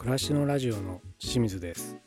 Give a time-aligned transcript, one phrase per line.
[0.00, 1.98] 暮らしのラジオの清水です。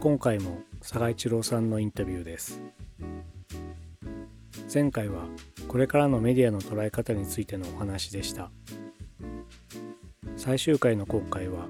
[0.00, 2.60] 今回も佐賀一郎さんのインタビューです。
[4.74, 5.26] 前回は
[5.68, 8.50] これからのメディアの捉え方についてのお話でした。
[10.36, 11.68] 最終回の今回は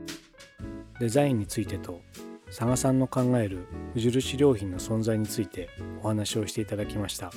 [1.00, 2.00] デザインについてと
[2.46, 5.68] 佐賀さんの考える無印良品の存在について
[6.02, 7.30] お話をしていただきました。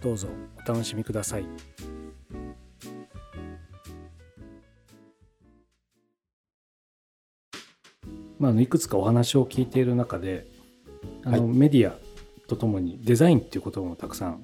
[0.00, 1.73] どうぞお楽しみください。
[8.44, 10.46] まあ、いくつかお話を聞いている中で
[11.24, 11.94] あの、はい、メディア
[12.46, 14.40] とともにデザインっていう言葉もたくさん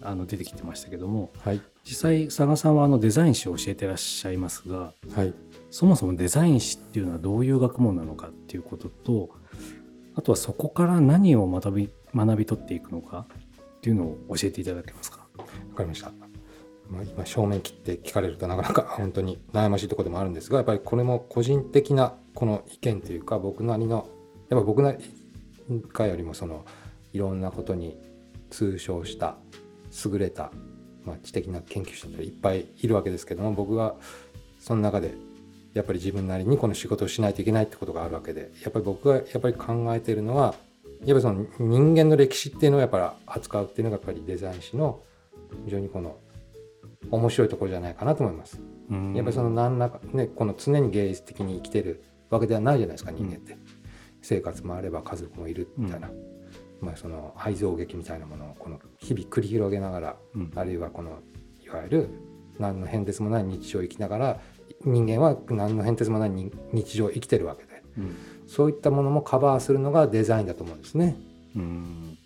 [0.00, 5.34] あの出てきてましたけども、はい、実際佐賀さんはあのデザイン史を教えてらっしゃいますが、はい、
[5.70, 9.28] そもそもデザイン史っていうのはどういう学問なのかっていうことと
[10.14, 13.26] あとはそこから何を学び学び取っていくのか
[13.76, 15.26] っていうのを教えていただけますか？
[15.36, 15.44] わ
[15.76, 16.12] かりました。
[16.88, 24.08] まあ、今正面切って聞かれるとなかなか本当に悩ましいところでもあるんですがやっぱりこれも個人的なこの意見というか僕なりの
[24.48, 24.98] やっぱ僕なり
[25.92, 26.64] かよりもその
[27.12, 27.96] いろんなことに
[28.50, 29.36] 通称した
[30.04, 30.50] 優れた、
[31.04, 33.94] まあ、知的な研究者っていっぱいいるわけですけども僕は
[34.60, 35.14] その中で
[35.74, 40.54] やっぱり自分なりにこの仕事をしないといけないってことがあるわけでやっぱり僕がやっぱり考えているのは
[41.04, 45.00] やっぱりその人間の歴史っていうのをやっぱり扱うっていうのがやっぱりデザイン誌の
[45.64, 46.16] 非常にこの
[47.10, 48.60] 面白いところじゃないかなと思います。
[49.14, 53.58] やっぱりその何らかねこの常に芸術的に生きてるわけではないじゃないですか人間って、うん、
[54.22, 56.14] 生活もあれば家族もいるみたいな、うん、
[56.80, 61.20] まあその愛憎劇みたいなものをこの日々繰り広げながら、うん、あるいはこの
[61.64, 62.10] いわゆる
[62.58, 64.40] 何の変哲もない日常を生きながら
[64.84, 66.30] 人間は何の変哲もない
[66.72, 67.82] 日常を生きてるわけで、
[68.46, 71.16] そういったものもカバーするのがデザインだと思うんですね。
[71.56, 72.18] うん。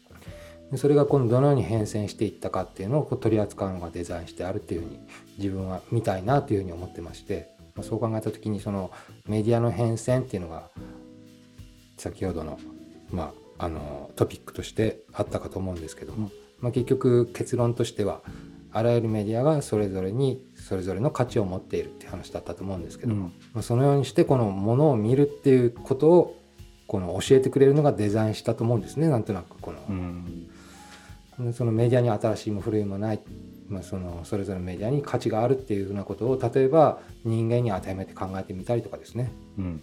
[0.77, 5.01] それが今度どのように変遷していったかっていうのを取り扱うのがデザインしてあるっていうふうに
[5.39, 7.49] 自分は見たいなというふうに思ってまして
[7.83, 8.91] そう考えた時にその
[9.27, 10.71] メディアの変遷っていうのが
[11.97, 12.59] 先ほどの,、
[13.11, 16.31] まあ、あのトピックとしてあったかと思うんですけども、
[16.61, 18.23] まあ、結局結論としては
[18.71, 26.37] あらゆるメディアがそれぞれにそれぞれの価値を持っているっていう話だったと思うんですけども、うん、まあ、そのようにしてこのものを見るっていうことを
[26.87, 29.93] この教えてくれるのがデザインしたと思うんですねなんとなくこの、う
[31.49, 33.21] ん、そのメディアに新しいも古いもない
[33.69, 39.83] まあ、そのそれぞれのメディアに価値があるっていうふうなことを例えば人間に当てはめて考えてみたりとかですね、うん、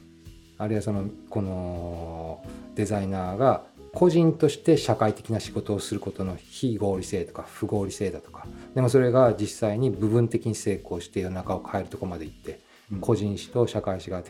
[0.58, 2.44] あるいはそのこの
[2.76, 3.64] デザイナーが
[3.94, 8.46] 個人として社会的な仕事をすることの非合理性とか不合理性だとか。
[8.74, 12.60] でもそれが実際に部分的に成功して世の中を変えるとこまで行って、
[12.92, 14.22] うん、個人史と社会史が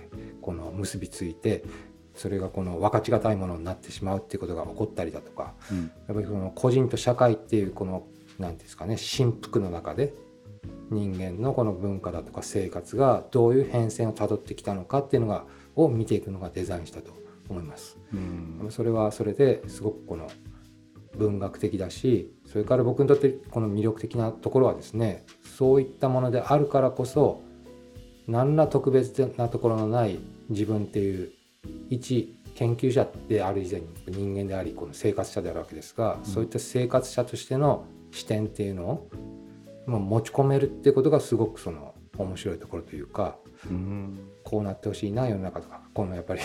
[0.42, 1.64] この結びついて
[2.14, 8.06] それがこの分かちがたいものになってしまうっていうことが起こったりだとか、うん、やっぱりその個人と社会っていうこの
[8.40, 10.14] 何ですかね振幅の中で
[10.90, 17.12] 人間のこの文化だとか生活がどういう変遷をたどってきたのかっていうのがを見ていくのがデザインしたと
[17.50, 17.98] 思います。
[18.14, 20.30] うんそれはそれですごくこの
[21.18, 25.26] 文学的だしそれから僕にとってこの魅力的なところはですね
[25.58, 27.42] そういったものであるからこそ
[28.28, 30.20] 何ら特別なところのない
[30.50, 31.32] 自分っていう
[31.90, 39.10] 一研究者である以前に人間でありこの生活者であるわけですが、そういった生活者としての視点っていうのを、
[39.86, 43.36] まあ、持ち込めるっていうことがすごくその面白いところというか、
[43.70, 46.42] うん、こうなってほしいな世の中とかこのやっぱり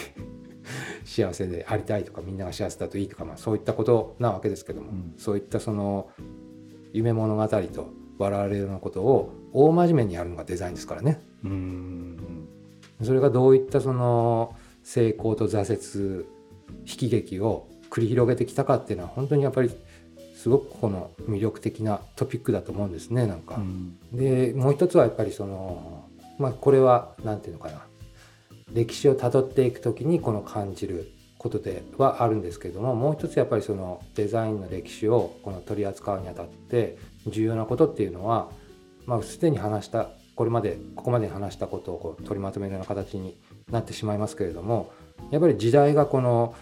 [1.07, 6.11] 幸せでありたいとかみんなが幸せだといいとか、まあ、そういったことなわけですけども、うん、そういったその
[6.93, 7.89] 夢物語と
[8.19, 11.23] 笑われるようなことを大真面目にやるのがデザインですからね。
[11.45, 12.49] うん
[13.03, 16.27] それがどういったその成功と挫折
[16.85, 19.71] 悲喜劇を繰り広げてきたかっていうのは本当にやっぱり
[20.41, 23.57] すごくこの魅力的なトピックだと思うんですねなんか。
[23.57, 26.05] うん、でもう一つはやっぱりその
[26.39, 27.83] まあこれは何て言うのかな
[28.73, 36.97] 歴史をたどっていく時にこの感じることではあるんですけれどももう一つやっぱりそのデザインの歴史をこの取り扱うにあたって
[37.27, 38.49] 重要なことっていうのは
[39.05, 43.37] まあすでに話したこれまでここまで話したことをこう取りまとめるような形に
[43.71, 44.91] なってしまいますけれども
[45.31, 46.55] やっぱり時代がこの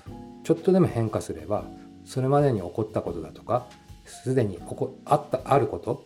[0.42, 1.64] ちょっとでも変化すれば
[2.08, 3.66] それまでに起こったことだとか
[4.06, 6.04] すでにここあったあること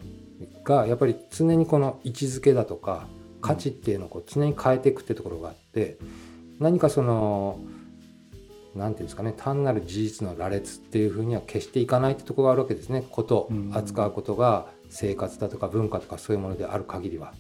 [0.65, 3.07] がやっぱり常にこの位置づけだとか
[3.41, 5.99] 価値っていうのをこう常に変えていくってところがあって
[6.59, 7.61] 何かその
[8.75, 13.05] 何て言うんですかね単なる事実の羅列っていうふうには決していかないってところがあるわけですね。
[13.09, 17.33] こと扱うことが生活だとか文化とかそういうものである限りは。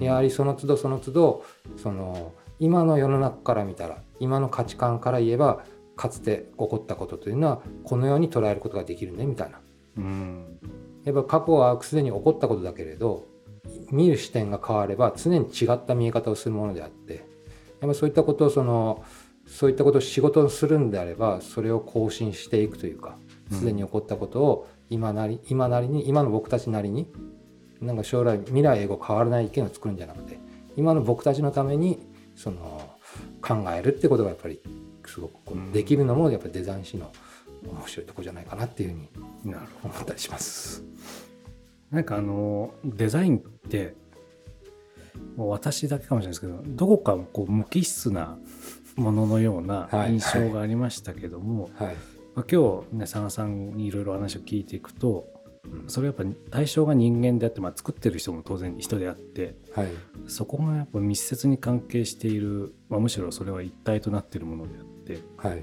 [0.00, 1.44] やはりその都度その都度
[1.76, 5.64] その今の世の中から見たら今の価値観から言えば
[5.96, 9.60] かつて起こったことというのはこのように捉えることができるねみたいな。
[9.96, 10.58] うん、
[11.04, 13.26] やっぱ過去はすでに起こったことだけれど
[13.90, 17.24] 見る視点が変われば常に違った見え方をするものであって
[17.80, 19.04] やっぱそういったことをその
[19.46, 23.16] そういったことを仕事にするんであればそれを更新していくというか
[23.50, 27.08] すでに起こったことを今なり今なりに今の僕たちなりに
[27.80, 30.38] なんか将来未来英語変わらない意見を作るんじゃなくて
[30.76, 32.90] 今の僕たちのためにその
[33.40, 34.60] 考えるってことがやっぱり
[35.08, 37.12] すごくこうできるのもやっぱりデザイン師の
[37.64, 40.82] 面白いとこじゃないかなっていうふうに思ったりします。
[41.90, 43.94] なんかあのデザインって
[45.36, 48.38] もう私だけかもしれないですけどどこかこう無機質な
[48.96, 51.86] もののような印象がありましたけども、はい。
[51.88, 51.96] はい、
[52.34, 55.28] まあ、今日ね佐賀さんにいろいろ話を聞いていくと、
[55.64, 59.88] うん、それやっぱ対象が人間であって、まあ、作ってる人も当然人であって、はい、
[60.26, 64.95] そこがやっぱ密接に関係している、まあ、むしろそれは一体となっているものであって、
[65.36, 65.62] はい、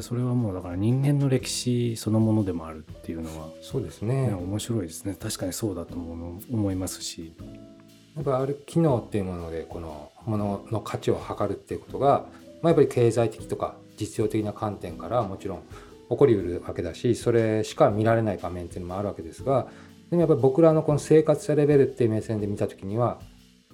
[0.00, 3.48] それはもうだから人間の歴史そのものでもあるっていうのは。
[3.62, 4.32] そうですね。
[4.32, 5.16] 面白いですね。
[5.20, 7.34] 確かにそうだと思いますし。
[8.16, 12.26] やっぱある機能っていうものでこのものの価値を測るっていうことが、
[12.60, 15.62] まあ、やっぱり経済的とか実用的な観点からもちろん
[16.10, 19.68] 起こりうるわけだしそれしか見られない場面っていうのもあるわけですが
[20.10, 23.20] でもやっぱり僕らのこの生活者レベルっていう目線で見た時には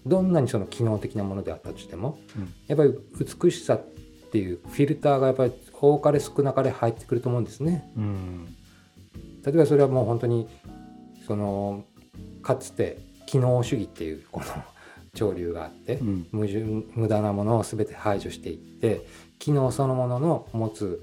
[0.04, 2.94] どんなにその機能的なものであったとしても、うん、やっぱり
[3.42, 3.84] 美しさっ
[4.30, 7.90] ていうフィルターがやっぱり多かれ少なかれ入ってくると思うんですね。
[7.96, 8.46] うん、
[9.44, 10.48] 例えばそれはもう本当に
[11.26, 11.84] その
[12.42, 14.46] かつて機能主義っていうこの
[15.14, 16.46] 潮流があって、うん、無
[16.94, 19.06] 無駄なものを全て排除していって
[19.38, 21.02] 機能そのものの持つ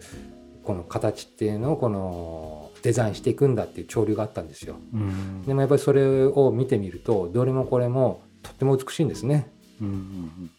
[0.64, 4.76] この形っていうのをこのデザインしていくんだっていう潮流があったんですよ。
[4.94, 9.50] うん、でもやっぱりそれを見てみるとどれもこれもとっても美しいんですね。
[9.82, 10.52] うんうんうん、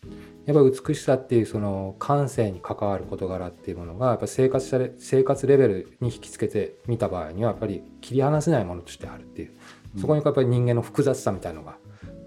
[0.45, 9.53] やっぱり美しさっていうその感性に関わる事柄っていうものがやっぱ生活され生活レベルに引きつけてみた場合にはやっぱり切り離せないものとしてあるっていう。
[10.01, 11.77] そこにやっぱり人間の複雑さみたいのが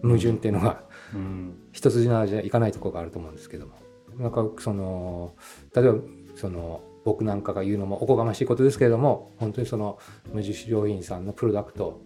[0.02, 3.74] 矛盾っていうのが、うん、一筋縄じゃいかないところがあると思うんですけども。
[4.18, 5.36] なんかその
[5.76, 6.00] 例えば
[6.36, 10.00] その僕なんかが言うのもおこがましいことですけれども本当にその
[10.34, 12.02] 無印良品さんのプロダクト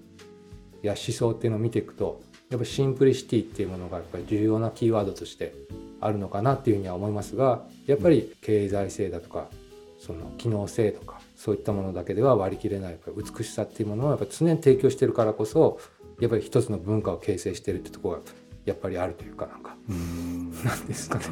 [0.82, 5.54] や思想っていうのを見ていくとやっぱシンプリシティっていうものがやっぱり重要なキーワードとして
[6.02, 9.48] あるのかなっていうふうには思いますがやっぱり経済性だとか
[10.00, 15.80] その機能性とかそういったものだけでは割り切れない美しさっていうものをやっぱ常に提供してるからこそ
[16.20, 18.22] やっぱり一つの文化を形成してるってところが
[18.66, 19.76] やっぱりあるというかなんか
[20.68, 21.26] なんですかね。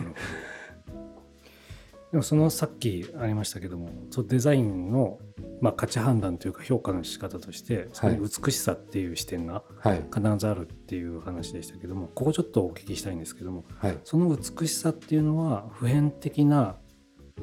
[2.11, 5.19] でもそのさっきありましたけどもそデザインの、
[5.61, 9.63] まあ、価値判断というか評価の仕方としてそこに美しさっていう視点が
[10.11, 16.77] 必ずあるっていう話でしたけども、はい、ここちょっとお聞きしたいんですけども、はい、その美しさっていうのは普遍的な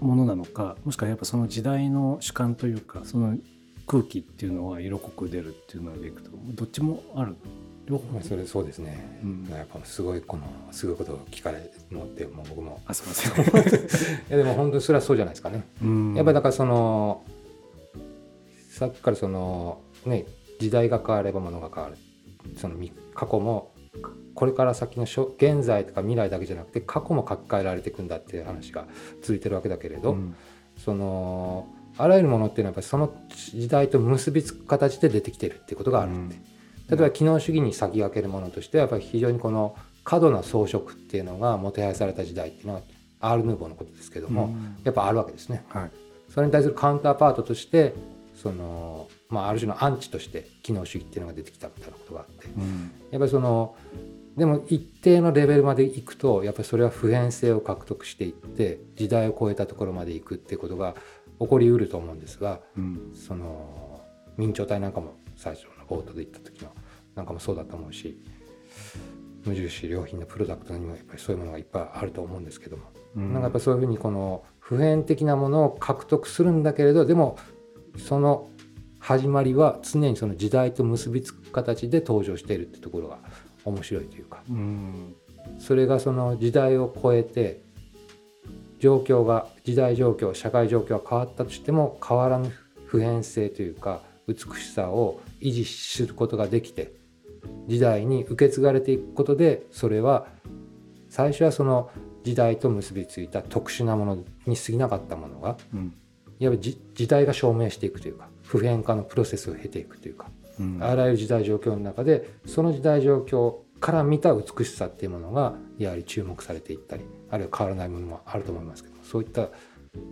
[0.00, 3.38] ものなのかもしくはやっぱその時代の主観というかその
[3.86, 7.36] 空気っていうのは色濃く出るっていうのでいくとどっちもある？
[7.87, 10.43] 両方それそうですね、うん、やっぱすごいこの
[10.73, 12.81] すごいことを聞かれるのってもう僕も。
[12.87, 13.81] あすみません。
[14.29, 17.23] いやでも本当にそれはそうじゃないですかね、うん、やっぱりだからその
[18.71, 20.27] さっきからそのね
[20.59, 21.97] 時代が変わればものが変わる。
[22.56, 22.77] その
[23.15, 23.73] 過去も
[24.35, 28.87] これから先の現在とか未来だけじゃなくて過去も書き換えられていくんだっていう話が
[29.23, 30.37] 続いてるわけだけれど、うん、
[30.77, 31.67] その
[31.97, 36.29] あらゆるものっていうのはやっぱりその時代と結びつく形で出てきてるっていうことがあるん。
[36.29, 36.37] で、
[36.88, 42.81] 例えば機能主義に先駆けるものとしてはやっぱり非常にこの過度な装飾っていうのがもてはやされた時代っていうのは
[43.21, 45.64] アール・ヌーボーのことですけども、やっぱあるわけですね。
[45.69, 45.90] はい、
[46.28, 47.95] それに対するカウンターパートとして
[48.37, 53.75] その、まあ、ある種のアンチとして機能主義っていうのが出てきたみたいなことがあって、うん、やっぱりその
[54.37, 60.95] でも一定のレベルまでいくとやっぱりそれは普遍性を獲得していって時代を超えたところまでいくっていうことが
[61.40, 64.02] 起こりうると思うんですが、うん、その
[64.37, 66.71] 明朝体なんかも最初の冒頭で言った時の
[67.14, 68.19] なんかもそうだと思うし
[69.45, 72.85] 無印良品のプロダクトにもやっぱりそういうものがいっぱいあると思うんですけども、
[73.16, 77.38] うん、なんかやっぱそういうふうにこの普遍的なものを獲得するんだけれどでも
[77.97, 78.49] その
[78.99, 83.19] 始まりは常にその時代と結びつく形で登場しているってところが
[83.64, 85.14] 面白いというか、うん、
[85.59, 87.62] それがその時代を超えて
[88.81, 92.52] 状況が時代状況社会状況が変わったとしても変わらぬ
[92.87, 96.95] 普遍性というか美しさを維持することができて
[97.66, 100.26] 時代に受け継がれていくことでそれは
[101.09, 101.90] 最初はその
[102.25, 105.95] 時代と結びついた特殊なものに過ぎなかったものが、うん、
[106.40, 106.78] いわば時
[107.09, 110.28] 代が証明していくというか普遍化のプロセスを経ていくというか、
[110.59, 119.49] うん、あらゆる時代状況の中でその時代状況から見た美しさっていうものがやはり注目されていったりあるいは変わらないものもあると思いますけどそういった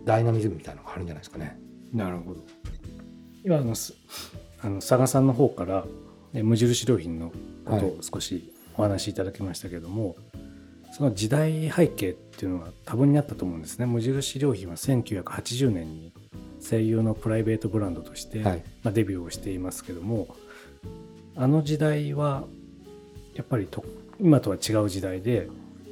[0.05, 1.59] ダイナミズムみたいなのがあるんじゃないですかね。
[1.93, 2.39] なるほど。
[3.43, 3.75] 今の
[4.65, 5.85] あの佐賀さんの方から
[6.33, 7.31] 無印良品の
[7.65, 10.15] ことを少しお話しいただきましたけども、はい、
[10.91, 13.85] その時代背景っていうのは多分にあったと思うんですね。
[13.85, 16.13] 無印良品は1980年に
[16.67, 20.35] 声優のプライベートブランドとして、はい、まあ、デビューをしていますけども
[21.35, 22.45] あの時代は
[23.35, 23.85] やっぱりと
[24.19, 25.47] 今とは違う時代で、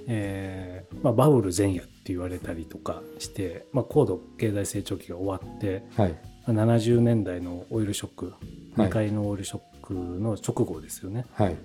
[0.07, 8.33] えーまあ、バブル前夜って言われたりとかして、まあ、高度経済成長期が終わって、はい、70年代のオイルショック、
[8.75, 11.55] 2回のオイルショックの直後ですよね、はい、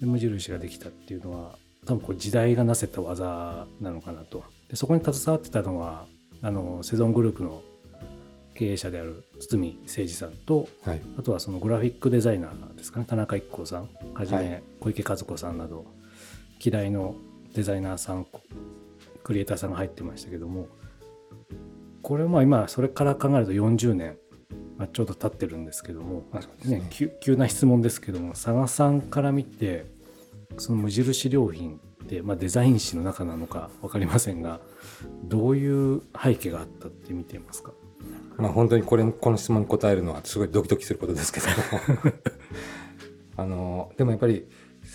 [0.00, 1.56] で無印ができたっていうのは
[1.86, 4.44] 多分こう時代がなせた技なのかなと。
[4.68, 6.06] でそこに携わってたのは
[6.40, 7.62] あのセゾングループの
[8.54, 13.06] 経営者である堤誠二さんと、はい、あとはそのグラフィックデザイナーですかね。
[13.08, 13.88] 田中一行さん。
[14.14, 15.84] はじめ小池和子さんなど
[16.64, 17.16] 嫌いの
[17.54, 18.26] デザイナーさん
[19.22, 20.68] クリエイターさんが入ってましたけども
[22.02, 24.16] これは今それから考えると40年、
[24.76, 26.24] まあ、ちょうど経ってるんですけども、
[26.64, 26.90] ね、ね。
[27.20, 29.86] 急な質問ですけども佐賀さんから見て
[30.58, 34.60] その無印良品って、まあ、デザイン誌の中なのか分かりませんが
[35.24, 37.72] どういう背景があったって見ていますか？
[38.36, 41.46] まあ本当にこれこの質問に答えるのはすごいドキドキすることですけど
[43.36, 44.48] あのでもやっぱり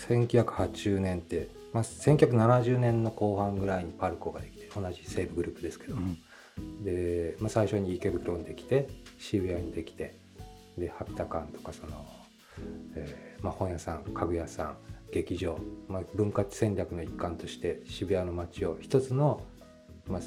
[0.08, 6.18] 1980年って、まあ、1970年の後半ぐらいにパルコができて同じ西武グループですけど、うん、
[6.82, 8.88] で、まあ、最初に池袋にできて
[9.18, 10.16] 渋谷にできて
[10.76, 12.06] でハピタカンとかその、
[12.94, 14.76] えーまあ、本屋さん家具屋さん
[15.12, 19.42] 劇場、まあ、文化戦略の一環として渋谷の街を一つの、
[20.06, 20.20] まあ、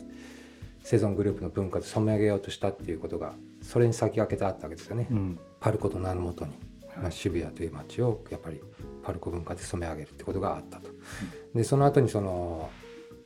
[0.84, 5.08] セゾングループの文化で染め上げようとしたっていうことがそれに先駆けてあったわけですよね。
[5.12, 6.54] うん、パルコと名のもとに、
[7.00, 8.60] まあ、渋谷という街をやっぱり
[9.04, 10.90] パルコ文化で染め上げるってことがあったと。
[10.90, 12.72] うん、でその後にその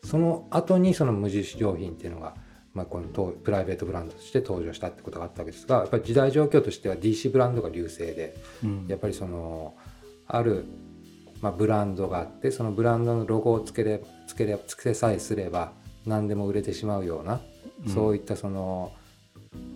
[0.03, 2.35] その後にその無印良品っていうのが、
[2.75, 9.73] まあ、このプライベートブランドとして登場したってことがあったわけですがやっぱり時代状況としては DC ブランドが優勢で、うん、やっぱりその
[10.27, 10.65] ある
[11.41, 15.73] まあ、ブランドがあってそのブランドのロゴをつけれつけれつけさえすれば
[16.05, 17.41] 何でも売れてしまうような、
[17.85, 18.93] うん、そういったその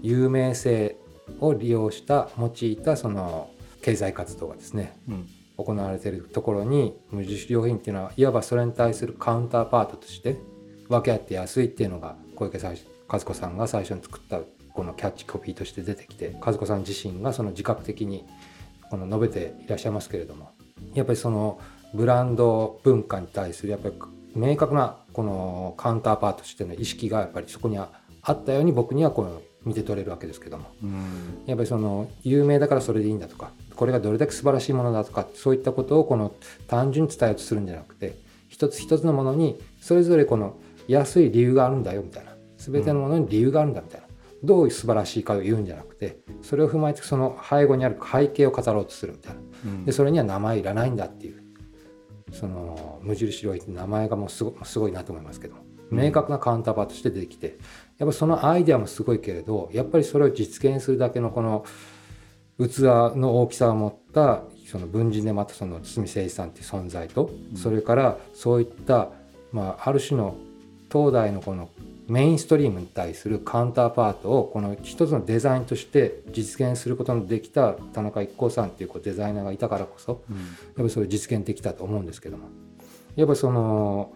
[0.01, 0.97] 有名性
[1.39, 3.51] を利用した用いたその
[3.83, 5.27] 経済活動がですね、うん、
[5.57, 10.37] 行われているところに無印良品っていうのはいわばそれに対するカウンターパートとして
[10.89, 12.59] 分け合って安いっていうのが小池
[13.07, 14.39] 和子さんが最初に作った
[14.73, 18.25] このキャッチコピーとして出てきて和子さん自身がその自覚的に
[18.89, 20.51] この述べていらっしゃいますけれども
[20.93, 21.59] やっぱりその
[21.93, 23.95] ブランド文化に対するやっぱり
[24.35, 27.89] 明確なこのカウンターパートとしての意識がやっぱりそこには
[28.21, 30.65] あったように僕にはこの見て取れるわけですけども、
[31.45, 36.33] やっぱりその有名だからそれでいいんだとかこれがどれだけ素晴らしいものだとかそういったことをこの
[36.67, 38.17] 単純に伝えようとするんじゃなくて
[38.47, 40.55] 一つ一つのものにそれぞれこの
[40.91, 42.35] 安い理由があるんだよみたいな。
[42.57, 44.07] 全てのものに理由があるんだみたいな、
[44.43, 51.43] どういう素晴らしいかを言うんじゃなくてそれを踏まえてその背後にある背景を語ろうとするみたいな、うん、でそれには名前いらないんだっていう。
[52.31, 55.55] その無印良品って名前がもうすごすごいなと思いますけど
[55.89, 57.57] 明確なカウンターパーとして出てきて。
[57.97, 61.65] やっぱそのアイデアもすごいけれどやっぱりそれを実現するだけのこの
[62.57, 69.09] 器の大きさを持ったその文人でまたその堤誠一さんっていう存在と、それからそういった、
[69.51, 70.35] まあ、ある種の
[70.91, 71.69] 東大のこの
[72.07, 82.09] メインストリームに対するカウンターパートをこの一つのデザインとして実現することのできた田中一行さんっていうこうデザイナーがいたからこそ、やっぱりそれ実現できたと思うん。
[82.09, 82.49] ですけども
[83.15, 84.13] やっぱりその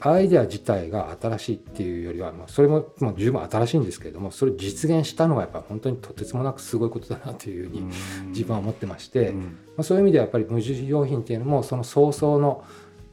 [0.00, 7.82] アイデア自体が新しいっていうよりは、まあ、それももう十分新しいんですけれどもそれ実現したのがやっぱり本当にとてつもなくすごいことだなというふうに
[8.28, 9.42] 自分は思ってまして、ま
[9.78, 12.64] あ、そういう意味ではやっぱり無印良品っていうのもその早々の、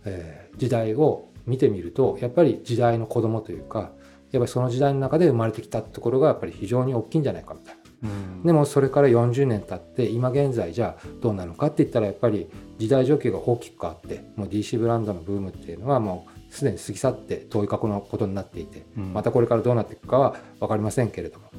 [0.05, 3.91] えー、時代を見てみるとやっぱり時代の子供というか
[4.31, 7.81] やっぱりその時代の中で生まれてきたところがやっぱり非常に大きいんじゃないかみたいな。
[8.03, 12.47] うん、でもそれから40年経って今現在じゃあどうなのかって言ったらやっぱり
[12.77, 21.49] 時代状況が大きく変わってもう DC ブランドのブームっていうのはもうすでに過ぎ去って遠い過去のことになっていて、うん、またこれからどうなっていくかは分かりませんけれども、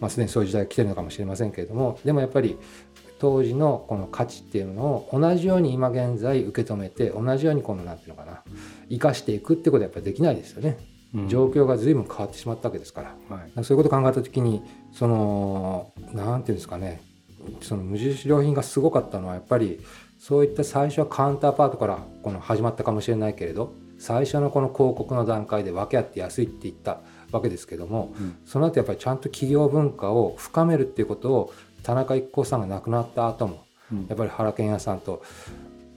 [0.00, 2.56] まあ、すでにそういう時代が来てるのかもしれませんけれどもでもやっぱり
[3.18, 8.42] 当時のこの価値っていうのを同じように今現在受け止めて同じようにこの何て言うのかな
[8.88, 10.78] 生かしていくってことはやっぱりできないですよね。
[11.26, 17.00] 状況が随分変わってしまったわけですから、はい、そういうことを考えた時にその何て言うんですかね
[17.62, 19.80] その無印良品がすごかったのはやっぱり
[20.18, 27.00] そういった最初はカウンターパートからこの始まったかもしれないけれど最初のこの広告の段階で分け合って安いって言った
[27.32, 33.64] わけですけども、うん、その後やっぱりちゃんと企業文化を深めるっていうことを田中一行さんが亡くなった後も、
[34.08, 35.22] やっぱり原健也さんと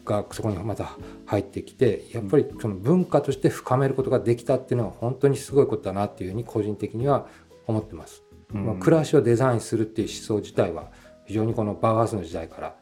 [0.06, 7.28] がそこにまた入ってきてやっぱりその文化として深めることができたっていうのは本当にすごいことだなっていうふうに個人的には
[7.68, 8.24] 思ってます。
[8.54, 10.92] うん、暮らしをデザインするっていう思想自体は
[11.26, 12.76] 非常にこのバーガースの時代から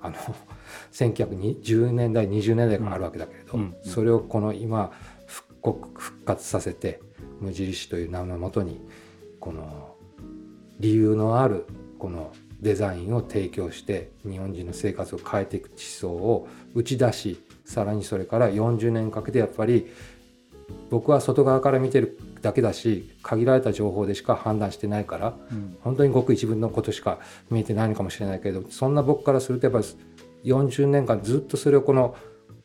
[0.00, 0.16] あの
[0.92, 3.66] 1910年代20年代があるわけだけれど、うんうん。
[3.68, 4.92] うん、それをこの今
[5.26, 7.00] 復刻復活させて
[7.40, 8.80] 無印という名のもとに
[9.40, 9.96] この
[10.78, 11.66] 理由のある
[12.00, 19.86] このデザインを提供して日本人の生活を変えていく思想を打ち出しさらにそれから40年かけてやっぱり
[20.88, 27.18] 僕は外側から見てるだけだし限られた情報でしか判断してないから、うん、本当にごく一部のことしか
[27.50, 32.16] 見えてないのかもしれないけどそんな僕からするとやっぱり40年間ずっとそれをこの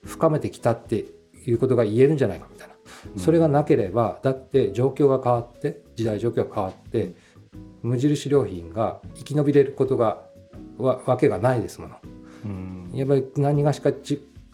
[0.03, 1.05] 深めてきたって
[1.45, 2.75] いうことが言えるんじゃないかみたいな、
[3.15, 7.15] うん、それがなければだって状況が変わって時代状況が変わって
[7.85, 10.23] 無印良品が生き延びれることが
[10.77, 11.95] わわけがないですもの。
[12.45, 13.91] うん、やっぱり何がしか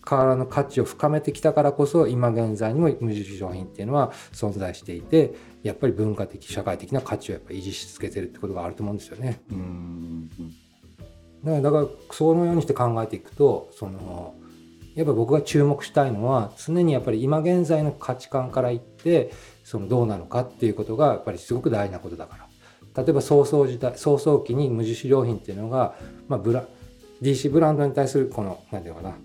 [0.02, 9.42] からの価値を深めてきたからこそ今現在にも無印良品っていうのは存在していてやっぱり文化的社会的な価値をやっぱ維持し続けてるってことがあると思うんですよね。
[9.52, 10.30] うん
[11.44, 14.36] だからだからそのようにして考えていくとその
[14.96, 19.32] やっぱ僕が注目したいのは常にやっぱり今現在の価値観から言って
[19.64, 22.51] そのどうなのかっていうことがやっぱりすごく大事なことだから
[22.96, 25.96] 例えば早々時代早々期に無印良品っていうのが、
[26.28, 26.66] まあ、ブラ
[27.22, 29.16] DC ブランドに対するこの何て言うかな。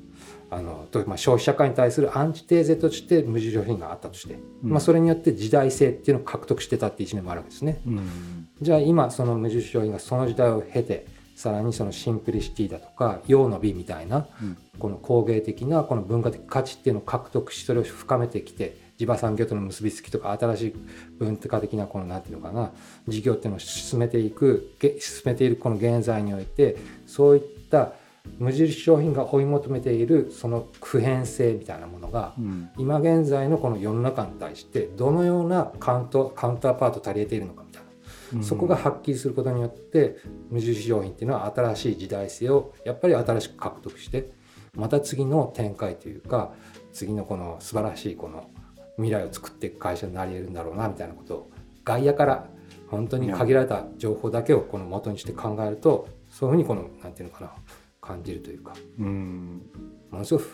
[0.49, 7.81] あのまあ、消費者会に対するアンチテーゼとして無印良品があったとして、うん、まあ、それによって時代性っていうのを獲得してたっていう一面もあるわけですね。
[7.85, 20.75] うん、じゃあ今その無印良品がその時代を経てさらにそのシンプリシティだとか用の美みたいな、うん、この工芸的なこの文化的価値っていうのを獲得しそれを深めてきて地場産業との結びつきとか新しい
[21.19, 22.73] 文化的なこの何て言うのかな
[23.07, 26.77] 事業っていうのを進めていく進めているこの現在において
[27.07, 27.93] そういった
[28.39, 40.19] 無印商品が追い求めているその普遍性みたいなものが、うん、今現在のこの世の中に対してどのようなカウントカウンターパート足りえているのかみたいな、うん、そこがはっきりすることによって
[40.51, 44.31] 無印商品っていうのは新しい時代性をやっぱり新しく獲得して
[44.75, 46.53] また次の展開というか
[46.93, 48.51] 次のこの素晴らしいこの
[48.97, 51.51] 未来を作っていく会社になり得るんだろうなみたいなことを
[51.85, 52.47] 外野から
[52.89, 57.53] 本当に限られた情報だけをこの元にして考えるとそういうふうにこの何て言うのかな
[58.01, 58.75] 感じるというか。
[58.99, 59.63] うん。
[60.11, 60.49] ものすごく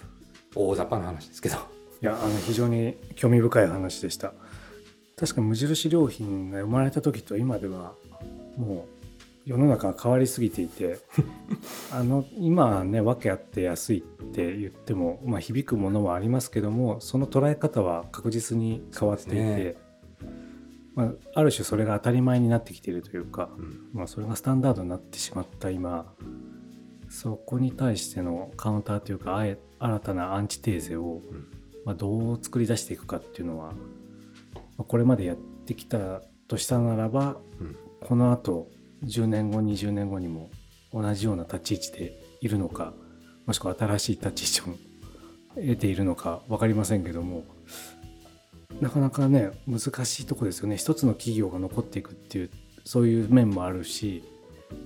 [0.55, 1.57] 大雑把な話ですけど。
[1.57, 4.33] いやあの非常に興味深い話でした。
[5.17, 7.95] 確か無印良品が生まれた時と今では
[8.57, 8.92] もう
[9.45, 10.99] 世の中が変わりすぎていて
[11.93, 19.77] あの今ね訳あって安いって言っても、まあ、響くものはありますけどもその捉え方は確実に変わっていて、ね、
[20.95, 26.13] まあ、ある種それが当たり前になってきているというか、うん、まあ、それがスタンダードになってしまった今。
[27.13, 31.21] そこに対してのカウンターというか新たなアンチテーゼを、
[31.85, 33.75] まあ、どう作り出していくかっていうのは、ま
[34.79, 38.69] あ、これまでやってきたとしたならば、うん、このあと
[39.05, 40.51] 10年後20年後にも
[40.93, 42.93] 同じような立ち位置でいるのか
[43.47, 44.75] もしくは新しい立ち位置を
[45.55, 47.45] 得ているのか分かりませんけども
[48.81, 52.51] なかなかね難しいとこですよね一つの企業が残っていくっていう
[52.85, 54.25] そういう面もあるし、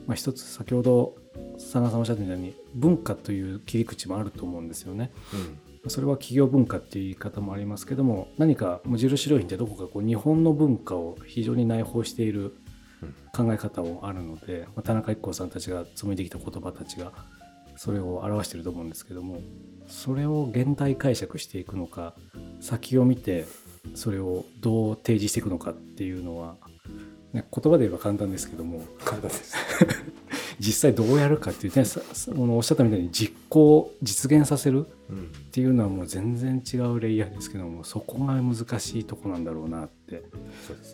[0.07, 1.15] まあ、一つ先ほど
[1.55, 5.13] 佐賀さんおっしゃったように文化という切り口もあると思うんですよね。
[5.85, 12.57] うん、それは企業文化っていう言い方もありますけども何か無印良品ってどこかこう日本の文化を非常に内包している
[13.33, 17.13] 考え方もあるので、まあ、田中一行さんたちが紡いできた言葉たちが
[17.77, 19.41] それを表していると思うんですけども
[19.87, 22.15] それを現代解釈していくのか
[22.61, 23.47] 先を見て
[23.95, 26.57] それをどう提示していくのかっていうのは、
[27.33, 29.57] ね、言葉で言えば簡単ですけども簡単です。
[30.59, 31.85] 実際どうやるかっていうね
[32.35, 34.91] おっしゃったみたいに実行実現させるっ
[35.53, 40.25] ていうのはもう全然違うレイヤーですけどもそこが難しいとこなんだろうなって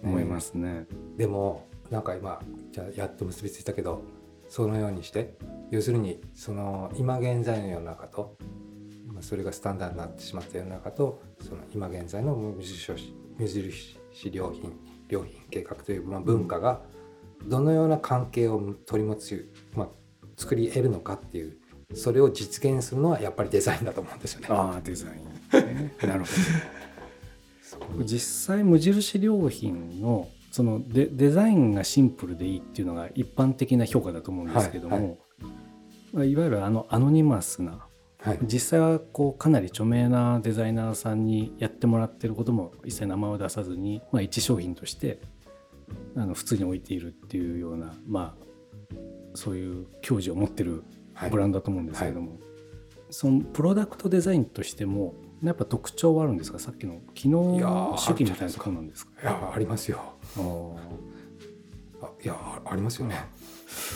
[0.03, 0.63] 思いますね。
[0.63, 0.87] ね。
[1.17, 2.41] でもなんか今
[2.73, 4.03] じゃやっと結びついたけど
[4.49, 5.37] そのようにして
[5.71, 8.37] 要するにその今現在の世の中と
[9.21, 12.91] それがスタンダードになってしまった世の中とその今現在の無印
[14.33, 14.73] 良品
[15.09, 17.03] 良品計画という、まあ、文化が、うん
[17.47, 19.89] どのような関係を取り持つ、まあ、
[20.37, 21.57] 作り得るのかっていう
[21.95, 24.47] それを実現するのはやっぱりデザインだと思うんですよね。
[24.51, 37.87] ああデザイン、なるほど 実際無印良品のそのデデザインがシンプルでいいっていうのが一般的な評価だと思うんですけども、はいはい、いわゆるあのアノニマスな、
[38.19, 45.21] はい、実際はこうかなり著名なデザイナーさんにやってもらってることも一切名前を出さずに、まあ、一商品として
[46.17, 48.97] あの普通に置いているっていうようなまあ
[49.35, 50.85] そういう矜持を持ってる
[51.31, 52.41] ブランドだと思うんですけれども、はい。
[52.41, 52.49] はい、
[53.09, 56.59] そのプロダクトデザインとしてもやっぱ特徴はあるんですか？
[56.59, 59.13] さっきの機能主義みたいなところなんですか？
[59.23, 60.12] いやありますよ
[62.03, 63.25] あいやありますよね。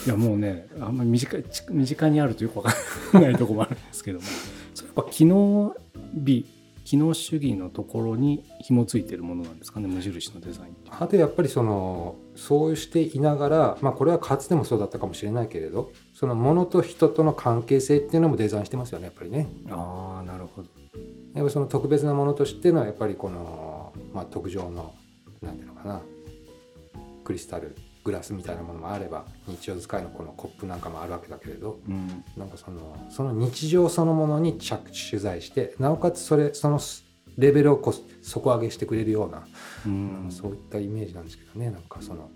[0.07, 1.39] いやもうねあんまり身近
[1.71, 2.75] 身近にあるとよくわか
[3.15, 4.25] らないとこもあるんですけども。
[4.75, 5.75] それやっぱ機能
[6.15, 6.47] 美
[6.87, 19.49] 機能主義のところに紐付いてるものなんですかね無印のデザインあとやっぱりそのそうしていながら、まあ、これはかつてもそうだったかもしれないけれどそのものと人との関係性っていうのもデザインしてますよねやっぱりね。
[19.69, 20.69] ああなるほど。
[21.35, 24.95] やっぱその特別なものとしてのやっぱりこの、まあ、特上の
[25.43, 26.01] なんていうのかな
[27.27, 36.79] クリスタルグラスみたいなものもあれば日常使いのこのコップなんかもあるわけだけれど、うん、なんかそのその日常そのものに着取材してなおかつそれその
[37.37, 39.45] レベルをこ底上げしてくれるような、
[39.87, 41.69] うん、そういったイメージなんですけどね。
[41.71, 42.31] なんかその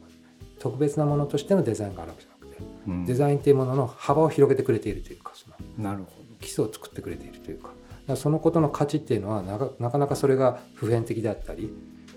[0.58, 6.10] 特別なものとしてのデザインがあるわけじゃなくて、うん、デザインっていうものの幅を広げてくれているというかそのなるほど。
[6.40, 7.70] 基礎を作ってくれているというか。
[8.16, 9.42] そのことの価値っていうのは
[9.78, 11.72] なかなかそれが普遍的であったり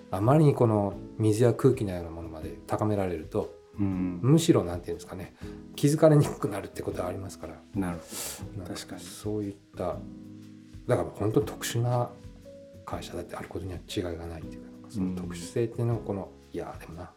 [0.10, 5.34] あまりにこの水や空気のようなものまで高められると、うん、むしろなんていうんですかね
[5.76, 7.56] 気づかれにくくなるってことはありますから。
[7.76, 8.68] なるほど。
[8.68, 9.02] 確かに。
[9.02, 9.98] そういった
[10.88, 12.10] だから本当に特殊な
[12.86, 17.12] 会社だってあることには違いがないっていうかその特殊性っていうのをこの、いやでもな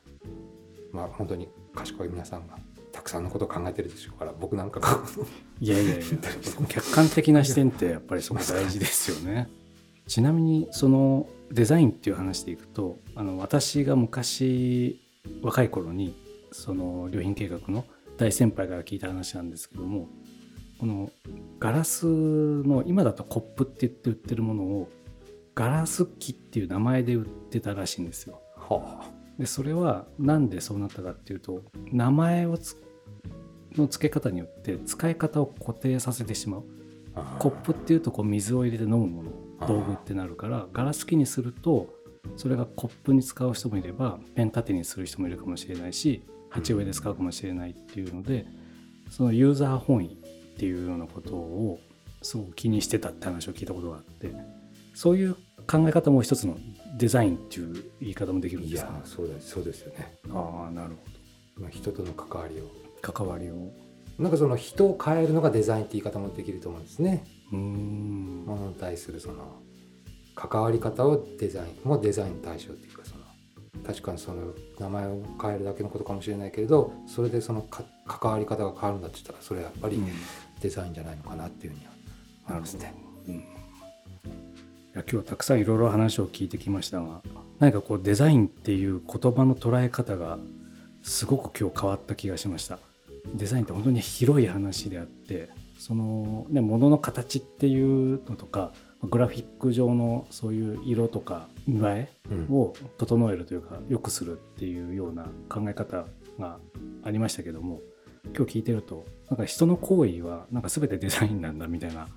[0.93, 2.57] まあ本当に賢い皆さんが
[2.93, 4.99] たくさんのことを考えてるでしょうから僕なんかが
[5.61, 6.05] いやいやいや。
[6.69, 9.49] 客観的な視点ってやっぱりすごく大事ですよね。
[10.07, 15.01] ちなみにそのデザインっていう話でいくとあの私が昔
[15.43, 16.15] 若い頃に
[16.53, 17.85] その良品計画の
[18.17, 20.09] 大先輩から聞いた話なんですけども
[20.79, 21.11] この
[21.59, 24.89] ガラスの今だとコップって言って売ってるものを
[25.55, 28.41] ガラス機っていう名前で売ってたらしいんですよ。
[28.57, 31.63] はあ、でそれは何でそうなったかっていうと
[31.93, 32.59] 名前を
[33.75, 36.65] の付け方によって使い方を固定させてしまう。
[37.39, 39.31] コップっていうとこう水を入れて飲むもの
[39.67, 41.89] 道具ってなるからガラス機にすると
[42.37, 48.47] それがコップに使う人もいればペン立てにする人もいるかもしれないし鉢植えで使うかもしれないっていうので
[49.11, 51.81] そのユーザー本位っていうようなことを
[52.23, 54.33] すごく気にしてたって話を聞いたことがあって
[54.95, 55.35] そういう
[55.67, 56.57] 考え方も一つの
[56.97, 60.17] デザインっていう言い方もできるんですか、ね、いやそうですそうですよね。
[60.33, 60.97] ああなるほ
[61.57, 62.71] ど、まあ、人との関わりを。
[63.03, 63.73] 関わりを。
[64.19, 67.25] なんかその人を変えるのがデザインって言い方もできると思うんですね。
[67.53, 68.45] うん。
[68.47, 69.61] ものに対するその
[70.37, 73.23] 関わり方をデザインもデザイン対象っていうかその
[73.85, 77.63] 確かにその名前を変えるだけのことかもしれないけれどそれでその
[78.07, 80.01] 関わり方が変わるんだって言ったらそれはやっぱり
[80.61, 81.93] デザインじゃないのかなっていうふうには
[82.49, 82.95] 思いますね。
[83.27, 83.45] うん、いや
[84.95, 87.23] 今日はたくさんいろいろ話を聞いてきましたが
[87.59, 90.39] 何かこうデザインっていう言葉の捉え方が
[91.03, 92.79] すごく今日変わった気がしました。
[93.35, 98.73] デザインって本当に広い話であってその、ね、物の形っていうのとか
[99.03, 106.07] グラフィック上のそういう色とか見栄えを整えるというか、うん、良くするっていうような考え方
[106.39, 106.59] が
[107.05, 107.81] ありましたけども
[108.37, 112.09] 今日聞いてるとなんか人の行為はなんか全てデザインなんだみたいな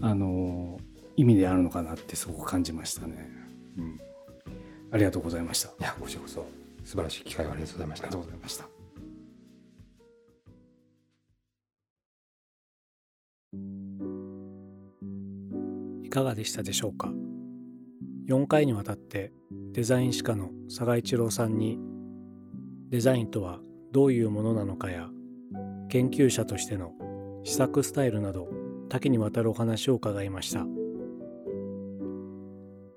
[0.00, 0.78] あの
[1.16, 3.28] 意味であるのかなってすごく感じましたね。
[3.76, 4.00] うん、
[4.92, 5.68] ありがとうございました。
[5.68, 6.46] いやこちらこそ
[6.84, 8.06] 素晴らしい機会をありがとうございました。
[8.06, 8.77] ありがとうございました。
[16.18, 17.12] かがでしたでしょうか
[18.28, 19.32] ？4回にわたって
[19.72, 21.78] デザイン史家の佐賀一郎さんに
[22.88, 23.60] デザインとは
[23.92, 25.08] どういうものなのかや
[25.88, 26.92] 研究者としての
[27.44, 28.48] 試作スタイルなど
[28.88, 30.66] 多岐にわたるお話を伺いました。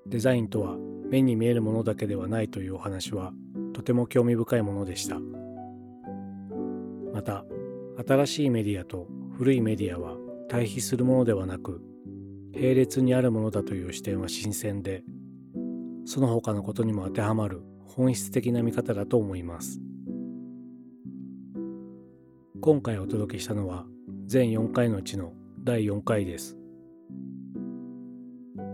[0.06, 0.76] デザインとは
[1.08, 3.32] 目に見えるものだけではないというお話は
[3.72, 5.18] とても興味深いものでした。
[7.14, 7.44] また
[8.04, 9.06] 新しいメディアと
[9.38, 10.16] 古いメディアは
[10.48, 11.80] 対比するものではなく
[12.54, 15.02] 並列にあるものだという視点は新鮮で
[16.04, 19.80] その他のことにも当てはまる本質的な見方だと思います。
[22.60, 23.86] 今回お届けしたのは
[24.26, 25.32] 全4回のうちの
[25.64, 26.56] 第4回です。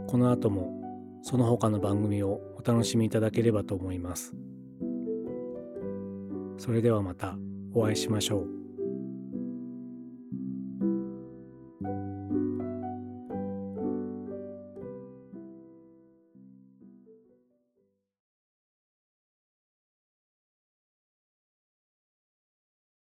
[0.06, 0.78] この後も
[1.22, 4.34] その他の番組をお楽しみいただければと思います。
[6.58, 7.36] それではまた
[7.72, 8.57] お会いしましょう。